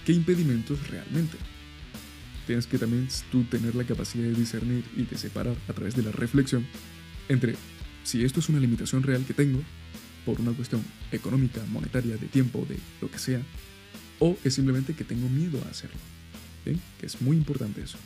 que 0.05 0.13
impedimentos 0.13 0.89
realmente. 0.89 1.37
Tienes 2.47 2.67
que 2.67 2.79
también 2.79 3.09
tú 3.31 3.45
tener 3.45 3.75
la 3.75 3.85
capacidad 3.85 4.25
de 4.25 4.35
discernir 4.35 4.85
y 4.97 5.03
de 5.03 5.19
separar 5.19 5.55
a 5.69 5.73
través 5.75 5.97
de 5.97 6.03
la 6.03 6.13
reflexión 6.13 6.67
entre 7.29 7.57
si 8.05 8.25
esto 8.25 8.41
es 8.41 8.49
una 8.49 8.59
limitación 8.59 9.03
real 9.03 9.25
que 9.27 9.35
tengo 9.35 9.61
por 10.25 10.41
una 10.41 10.53
cuestión 10.53 10.83
económica, 11.13 11.61
monetaria, 11.71 12.17
de 12.17 12.27
tiempo, 12.27 12.65
de 12.67 12.79
lo 13.03 13.11
que 13.11 13.19
sea, 13.19 13.43
o 14.19 14.37
es 14.45 14.55
simplemente 14.55 14.95
que 14.95 15.05
tengo 15.05 15.29
miedo 15.29 15.63
a 15.67 15.71
hacerlo. 15.71 15.97
Que 16.65 17.07
es 17.07 17.21
muy 17.23 17.37
importante 17.37 17.83
eso. 17.83 17.99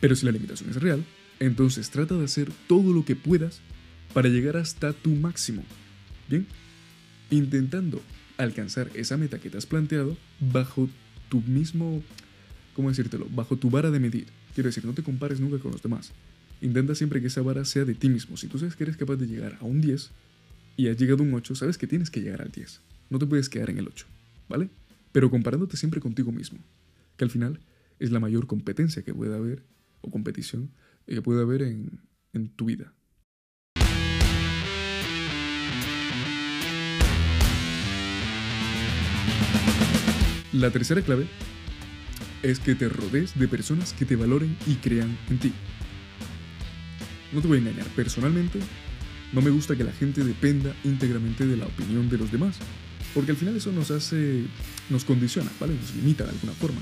Pero 0.00 0.14
si 0.16 0.26
la 0.26 0.32
limitación 0.32 0.70
es 0.70 0.76
real, 0.76 1.02
entonces 1.40 1.90
trata 1.90 2.14
de 2.14 2.24
hacer 2.24 2.52
todo 2.68 2.92
lo 2.92 3.04
que 3.04 3.16
puedas 3.16 3.60
para 4.12 4.28
llegar 4.28 4.56
hasta 4.56 4.92
tu 4.92 5.10
máximo. 5.10 5.64
Bien, 6.28 6.46
intentando 7.30 8.02
alcanzar 8.36 8.90
esa 8.94 9.16
meta 9.16 9.38
que 9.38 9.50
te 9.50 9.56
has 9.56 9.66
planteado 9.66 10.16
bajo 10.40 10.88
tu 11.28 11.40
mismo, 11.40 12.02
¿cómo 12.74 12.90
decírtelo? 12.90 13.26
Bajo 13.30 13.56
tu 13.56 13.70
vara 13.70 13.90
de 13.90 14.00
medir. 14.00 14.26
Quiero 14.54 14.68
decir, 14.68 14.84
no 14.84 14.92
te 14.92 15.02
compares 15.02 15.40
nunca 15.40 15.58
con 15.58 15.72
los 15.72 15.82
demás. 15.82 16.12
Intenta 16.60 16.94
siempre 16.94 17.20
que 17.20 17.28
esa 17.28 17.42
vara 17.42 17.64
sea 17.64 17.84
de 17.84 17.94
ti 17.94 18.08
mismo. 18.08 18.36
Si 18.36 18.46
tú 18.46 18.58
sabes 18.58 18.76
que 18.76 18.84
eres 18.84 18.96
capaz 18.96 19.16
de 19.16 19.26
llegar 19.26 19.58
a 19.60 19.64
un 19.64 19.80
10 19.80 20.10
y 20.76 20.88
has 20.88 20.96
llegado 20.96 21.22
a 21.22 21.26
un 21.26 21.34
8, 21.34 21.54
sabes 21.54 21.78
que 21.78 21.86
tienes 21.86 22.10
que 22.10 22.20
llegar 22.20 22.42
al 22.42 22.50
10. 22.50 22.80
No 23.10 23.18
te 23.18 23.26
puedes 23.26 23.48
quedar 23.48 23.70
en 23.70 23.78
el 23.78 23.88
8, 23.88 24.06
¿vale? 24.48 24.68
Pero 25.14 25.30
comparándote 25.30 25.76
siempre 25.76 26.00
contigo 26.00 26.32
mismo, 26.32 26.58
que 27.16 27.22
al 27.22 27.30
final 27.30 27.60
es 28.00 28.10
la 28.10 28.18
mayor 28.18 28.48
competencia 28.48 29.04
que 29.04 29.14
puede 29.14 29.36
haber, 29.36 29.62
o 30.00 30.10
competición, 30.10 30.72
que 31.06 31.22
puede 31.22 31.40
haber 31.40 31.62
en, 31.62 32.00
en 32.32 32.48
tu 32.48 32.64
vida. 32.64 32.92
La 40.52 40.72
tercera 40.72 41.00
clave 41.00 41.28
es 42.42 42.58
que 42.58 42.74
te 42.74 42.88
rodees 42.88 43.38
de 43.38 43.46
personas 43.46 43.92
que 43.92 44.04
te 44.04 44.16
valoren 44.16 44.56
y 44.66 44.74
crean 44.74 45.16
en 45.30 45.38
ti. 45.38 45.52
No 47.32 47.40
te 47.40 47.46
voy 47.46 47.58
a 47.58 47.60
engañar, 47.60 47.86
personalmente 47.94 48.58
no 49.32 49.42
me 49.42 49.50
gusta 49.50 49.76
que 49.76 49.84
la 49.84 49.92
gente 49.92 50.24
dependa 50.24 50.74
íntegramente 50.82 51.46
de 51.46 51.56
la 51.56 51.66
opinión 51.66 52.08
de 52.08 52.18
los 52.18 52.32
demás, 52.32 52.58
porque 53.14 53.30
al 53.30 53.36
final 53.36 53.56
eso 53.56 53.72
nos 53.72 53.90
hace, 53.90 54.44
nos 54.90 55.04
condiciona, 55.04 55.50
¿vale? 55.60 55.74
Nos 55.74 55.94
limita 55.94 56.24
de 56.24 56.30
alguna 56.30 56.52
forma. 56.52 56.80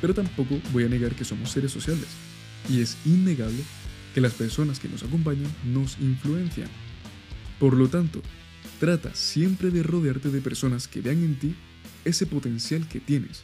Pero 0.00 0.14
tampoco 0.14 0.60
voy 0.72 0.84
a 0.84 0.88
negar 0.88 1.14
que 1.14 1.24
somos 1.24 1.50
seres 1.50 1.72
sociales 1.72 2.06
y 2.70 2.80
es 2.80 2.96
innegable 3.04 3.62
que 4.14 4.20
las 4.20 4.34
personas 4.34 4.78
que 4.78 4.88
nos 4.88 5.02
acompañan 5.02 5.50
nos 5.64 5.98
influencian. 6.00 6.68
Por 7.58 7.74
lo 7.74 7.88
tanto, 7.88 8.22
trata 8.78 9.14
siempre 9.14 9.70
de 9.70 9.82
rodearte 9.82 10.30
de 10.30 10.40
personas 10.40 10.86
que 10.86 11.00
vean 11.00 11.18
en 11.18 11.38
ti 11.38 11.54
ese 12.04 12.26
potencial 12.26 12.86
que 12.88 13.00
tienes, 13.00 13.42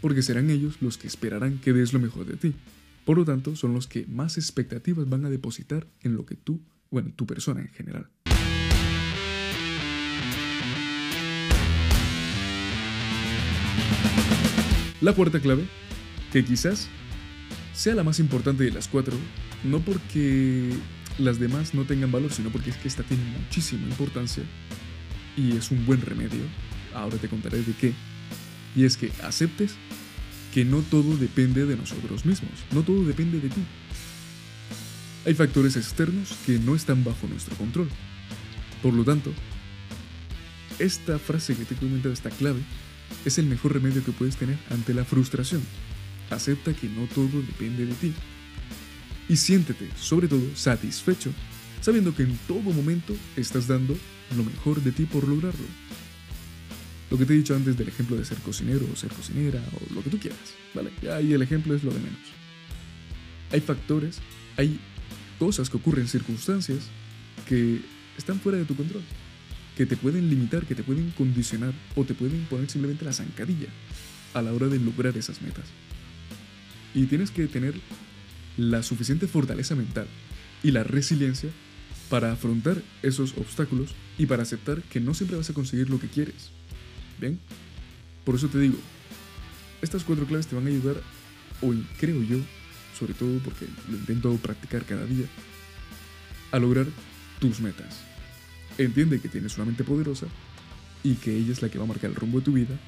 porque 0.00 0.22
serán 0.22 0.50
ellos 0.50 0.78
los 0.80 0.96
que 0.96 1.06
esperarán 1.06 1.58
que 1.58 1.72
des 1.72 1.92
lo 1.92 2.00
mejor 2.00 2.26
de 2.26 2.36
ti. 2.36 2.54
Por 3.04 3.18
lo 3.18 3.24
tanto, 3.24 3.56
son 3.56 3.74
los 3.74 3.86
que 3.86 4.06
más 4.06 4.38
expectativas 4.38 5.08
van 5.08 5.24
a 5.24 5.30
depositar 5.30 5.86
en 6.02 6.14
lo 6.14 6.24
que 6.24 6.36
tú, 6.36 6.60
bueno, 6.90 7.12
tu 7.14 7.26
persona 7.26 7.60
en 7.60 7.68
general. 7.68 8.08
La 15.00 15.14
cuarta 15.14 15.40
clave, 15.40 15.64
que 16.32 16.44
quizás 16.44 16.88
sea 17.72 17.94
la 17.94 18.04
más 18.04 18.18
importante 18.18 18.64
de 18.64 18.70
las 18.70 18.86
cuatro, 18.86 19.16
no 19.64 19.80
porque 19.80 20.70
las 21.18 21.38
demás 21.38 21.72
no 21.74 21.84
tengan 21.84 22.12
valor, 22.12 22.32
sino 22.32 22.50
porque 22.50 22.70
es 22.70 22.76
que 22.76 22.88
esta 22.88 23.02
tiene 23.02 23.22
muchísima 23.38 23.86
importancia 23.86 24.42
y 25.36 25.56
es 25.56 25.70
un 25.70 25.86
buen 25.86 26.02
remedio. 26.02 26.42
Ahora 26.94 27.16
te 27.16 27.28
contaré 27.28 27.62
de 27.62 27.72
qué. 27.72 27.94
Y 28.76 28.84
es 28.84 28.96
que 28.96 29.10
aceptes 29.22 29.74
que 30.52 30.64
no 30.64 30.82
todo 30.82 31.16
depende 31.16 31.64
de 31.64 31.76
nosotros 31.76 32.26
mismos, 32.26 32.52
no 32.72 32.82
todo 32.82 33.04
depende 33.04 33.40
de 33.40 33.48
ti. 33.48 33.60
Hay 35.24 35.34
factores 35.34 35.76
externos 35.76 36.34
que 36.44 36.58
no 36.58 36.74
están 36.74 37.04
bajo 37.04 37.26
nuestro 37.26 37.54
control. 37.56 37.88
Por 38.82 38.94
lo 38.94 39.04
tanto, 39.04 39.32
esta 40.78 41.18
frase 41.18 41.56
que 41.56 41.64
te 41.64 41.74
he 41.74 41.76
comentado, 41.78 42.12
esta 42.12 42.30
clave, 42.30 42.60
es 43.24 43.38
el 43.38 43.46
mejor 43.46 43.74
remedio 43.74 44.04
que 44.04 44.12
puedes 44.12 44.36
tener 44.36 44.58
ante 44.70 44.94
la 44.94 45.04
frustración. 45.04 45.62
acepta 46.30 46.72
que 46.72 46.88
no 46.88 47.06
todo 47.06 47.42
depende 47.42 47.86
de 47.86 47.94
ti. 47.94 48.12
Y 49.28 49.36
siéntete, 49.36 49.88
sobre 49.96 50.28
todo, 50.28 50.42
satisfecho, 50.54 51.32
sabiendo 51.80 52.14
que 52.14 52.22
en 52.22 52.38
todo 52.46 52.60
momento 52.60 53.16
estás 53.36 53.66
dando 53.66 53.96
lo 54.36 54.44
mejor 54.44 54.80
de 54.82 54.92
ti 54.92 55.06
por 55.06 55.26
lograrlo. 55.26 55.66
Lo 57.10 57.18
que 57.18 57.26
te 57.26 57.34
he 57.34 57.36
dicho 57.36 57.56
antes 57.56 57.76
del 57.76 57.88
ejemplo 57.88 58.16
de 58.16 58.24
ser 58.24 58.38
cocinero 58.38 58.86
o 58.92 58.96
ser 58.96 59.10
cocinera 59.10 59.60
o 59.74 59.94
lo 59.94 60.02
que 60.02 60.10
tú 60.10 60.18
quieras, 60.18 60.54
¿vale? 60.74 60.92
Ahí 61.12 61.32
el 61.32 61.42
ejemplo 61.42 61.74
es 61.74 61.82
lo 61.82 61.92
de 61.92 61.98
menos. 61.98 62.20
Hay 63.50 63.60
factores, 63.60 64.18
hay 64.56 64.78
cosas 65.38 65.68
que 65.68 65.76
ocurren, 65.76 66.06
circunstancias 66.06 66.84
que 67.48 67.80
están 68.16 68.38
fuera 68.38 68.58
de 68.58 68.64
tu 68.64 68.76
control, 68.76 69.02
que 69.80 69.86
te 69.86 69.96
pueden 69.96 70.28
limitar, 70.28 70.66
que 70.66 70.74
te 70.74 70.82
pueden 70.82 71.10
condicionar 71.12 71.72
o 71.96 72.04
te 72.04 72.12
pueden 72.12 72.44
poner 72.50 72.68
simplemente 72.68 73.02
la 73.02 73.14
zancadilla 73.14 73.68
a 74.34 74.42
la 74.42 74.52
hora 74.52 74.66
de 74.66 74.78
lograr 74.78 75.16
esas 75.16 75.40
metas. 75.40 75.64
Y 76.94 77.06
tienes 77.06 77.30
que 77.30 77.46
tener 77.46 77.72
la 78.58 78.82
suficiente 78.82 79.26
fortaleza 79.26 79.74
mental 79.74 80.06
y 80.62 80.72
la 80.72 80.84
resiliencia 80.84 81.48
para 82.10 82.30
afrontar 82.30 82.82
esos 83.02 83.32
obstáculos 83.38 83.94
y 84.18 84.26
para 84.26 84.42
aceptar 84.42 84.82
que 84.82 85.00
no 85.00 85.14
siempre 85.14 85.38
vas 85.38 85.48
a 85.48 85.54
conseguir 85.54 85.88
lo 85.88 85.98
que 85.98 86.08
quieres. 86.08 86.50
¿Bien? 87.18 87.40
Por 88.26 88.34
eso 88.34 88.48
te 88.48 88.58
digo, 88.58 88.76
estas 89.80 90.04
cuatro 90.04 90.26
claves 90.26 90.46
te 90.46 90.56
van 90.56 90.66
a 90.66 90.68
ayudar, 90.68 90.96
hoy 91.62 91.86
creo 91.98 92.22
yo, 92.22 92.36
sobre 92.98 93.14
todo 93.14 93.38
porque 93.38 93.64
lo 93.88 93.96
intento 93.96 94.30
practicar 94.42 94.84
cada 94.84 95.06
día, 95.06 95.24
a 96.52 96.58
lograr 96.58 96.84
tus 97.38 97.60
metas. 97.60 98.09
Entiende 98.80 99.20
que 99.20 99.28
tienes 99.28 99.56
una 99.58 99.66
mente 99.66 99.84
poderosa 99.84 100.26
y 101.02 101.16
que 101.16 101.36
ella 101.36 101.52
es 101.52 101.60
la 101.60 101.68
que 101.68 101.76
va 101.76 101.84
a 101.84 101.88
marcar 101.88 102.08
el 102.08 102.16
rumbo 102.16 102.38
de 102.38 102.46
tu 102.46 102.52
vida. 102.54 102.80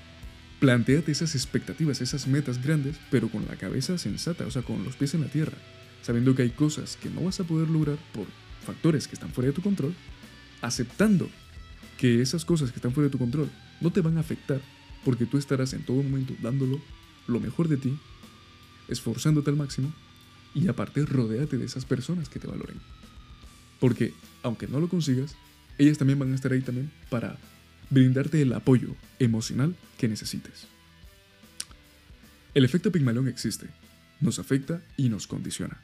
Plantéate 0.58 1.12
esas 1.12 1.34
expectativas, 1.34 2.00
esas 2.00 2.26
metas 2.26 2.62
grandes, 2.62 2.96
pero 3.10 3.28
con 3.28 3.44
la 3.46 3.56
cabeza 3.56 3.98
sensata, 3.98 4.46
o 4.46 4.50
sea, 4.50 4.62
con 4.62 4.84
los 4.84 4.96
pies 4.96 5.12
en 5.12 5.20
la 5.20 5.26
tierra, 5.26 5.58
sabiendo 6.00 6.34
que 6.34 6.44
hay 6.44 6.50
cosas 6.50 6.96
que 6.96 7.10
no 7.10 7.20
vas 7.20 7.40
a 7.40 7.44
poder 7.44 7.68
lograr 7.68 7.98
por 8.14 8.24
factores 8.64 9.06
que 9.06 9.16
están 9.16 9.32
fuera 9.32 9.48
de 9.48 9.52
tu 9.52 9.60
control, 9.60 9.94
aceptando 10.62 11.28
que 11.98 12.22
esas 12.22 12.46
cosas 12.46 12.70
que 12.70 12.76
están 12.76 12.92
fuera 12.92 13.08
de 13.08 13.12
tu 13.12 13.18
control 13.18 13.50
no 13.82 13.92
te 13.92 14.00
van 14.00 14.16
a 14.16 14.20
afectar 14.20 14.62
porque 15.04 15.26
tú 15.26 15.36
estarás 15.36 15.74
en 15.74 15.84
todo 15.84 16.02
momento 16.02 16.34
dándolo 16.40 16.80
lo 17.26 17.38
mejor 17.38 17.68
de 17.68 17.76
ti, 17.76 17.98
esforzándote 18.88 19.50
al 19.50 19.56
máximo 19.56 19.92
y 20.54 20.68
aparte 20.68 21.04
rodéate 21.04 21.58
de 21.58 21.66
esas 21.66 21.84
personas 21.84 22.30
que 22.30 22.38
te 22.38 22.46
valoren. 22.46 22.80
Porque 23.78 24.14
aunque 24.42 24.68
no 24.68 24.80
lo 24.80 24.88
consigas, 24.88 25.36
ellas 25.78 25.98
también 25.98 26.18
van 26.18 26.32
a 26.32 26.34
estar 26.34 26.52
ahí 26.52 26.60
también 26.60 26.90
para 27.10 27.36
brindarte 27.90 28.40
el 28.42 28.52
apoyo 28.52 28.94
emocional 29.18 29.74
que 29.98 30.08
necesites. 30.08 30.66
El 32.54 32.64
efecto 32.64 32.92
Pigmalión 32.92 33.28
existe, 33.28 33.66
nos 34.20 34.38
afecta 34.38 34.82
y 34.96 35.08
nos 35.08 35.26
condiciona. 35.26 35.78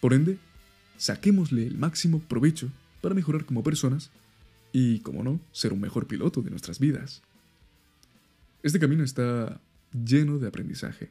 Por 0.00 0.12
ende, 0.12 0.38
saquémosle 0.98 1.66
el 1.66 1.78
máximo 1.78 2.20
provecho 2.20 2.70
para 3.00 3.14
mejorar 3.14 3.44
como 3.44 3.62
personas 3.62 4.10
y, 4.72 5.00
como 5.00 5.22
no, 5.22 5.40
ser 5.52 5.72
un 5.72 5.80
mejor 5.80 6.06
piloto 6.06 6.42
de 6.42 6.50
nuestras 6.50 6.78
vidas. 6.78 7.22
Este 8.62 8.80
camino 8.80 9.04
está 9.04 9.60
lleno 9.92 10.38
de 10.38 10.48
aprendizaje 10.48 11.10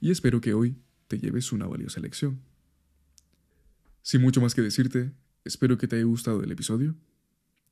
y 0.00 0.10
espero 0.10 0.40
que 0.40 0.54
hoy 0.54 0.76
te 1.08 1.18
lleves 1.18 1.52
una 1.52 1.66
valiosa 1.66 2.00
lección. 2.00 2.40
Sin 4.02 4.22
mucho 4.22 4.40
más 4.40 4.54
que 4.54 4.62
decirte, 4.62 5.12
espero 5.44 5.78
que 5.78 5.88
te 5.88 5.96
haya 5.96 6.04
gustado 6.04 6.42
el 6.42 6.50
episodio, 6.50 6.96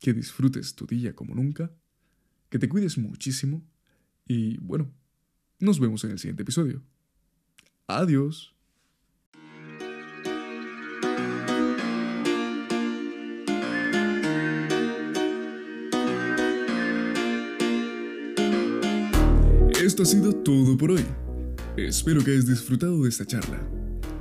que 0.01 0.13
disfrutes 0.13 0.75
tu 0.75 0.87
día 0.87 1.15
como 1.15 1.35
nunca, 1.35 1.71
que 2.51 2.59
te 2.59 2.69
cuides 2.69 2.99
muchísimo 2.99 3.63
y 4.27 4.59
bueno, 4.59 4.91
nos 5.59 5.81
vemos 5.81 6.05
en 6.05 6.13
el 6.13 6.19
siguiente 6.19 6.43
episodio. 6.43 6.83
Adiós. 7.87 8.55
Esto 19.83 20.03
ha 20.03 20.07
sido 20.07 20.33
todo 20.33 20.77
por 20.77 20.91
hoy. 20.91 21.05
Espero 21.77 22.23
que 22.23 22.33
hayas 22.33 22.47
disfrutado 22.47 23.03
de 23.03 23.09
esta 23.09 23.25
charla, 23.25 23.59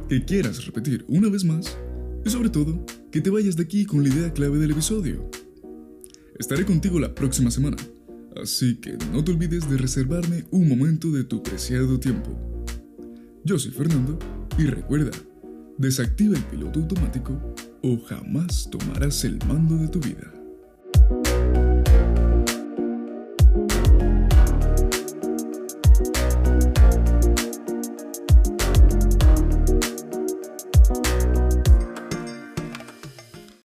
que 0.07 0.23
quieras 0.23 0.65
repetir 0.65 1.03
una 1.07 1.29
vez 1.29 1.43
más 1.43 1.77
y 2.23 2.29
sobre 2.29 2.49
todo 2.49 2.85
que 3.17 3.21
te 3.21 3.29
vayas 3.31 3.55
de 3.55 3.63
aquí 3.63 3.83
con 3.83 4.03
la 4.03 4.09
idea 4.09 4.31
clave 4.31 4.59
del 4.59 4.69
episodio. 4.69 5.27
Estaré 6.37 6.65
contigo 6.65 6.99
la 6.99 7.15
próxima 7.15 7.49
semana, 7.49 7.75
así 8.39 8.75
que 8.75 8.95
no 9.11 9.23
te 9.23 9.31
olvides 9.31 9.67
de 9.67 9.75
reservarme 9.75 10.45
un 10.51 10.69
momento 10.69 11.09
de 11.09 11.23
tu 11.23 11.41
preciado 11.41 11.99
tiempo. 11.99 12.29
Yo 13.43 13.57
soy 13.57 13.71
Fernando 13.71 14.19
y 14.59 14.65
recuerda, 14.65 15.09
desactiva 15.79 16.37
el 16.37 16.43
piloto 16.43 16.79
automático 16.79 17.55
o 17.81 17.99
jamás 18.01 18.69
tomarás 18.69 19.23
el 19.23 19.39
mando 19.47 19.77
de 19.77 19.87
tu 19.87 19.99
vida. 19.99 20.36